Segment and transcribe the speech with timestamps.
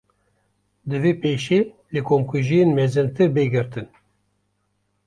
[0.89, 1.59] Divê pêşî
[1.93, 3.87] li komkujiyên mezintir, bê girtin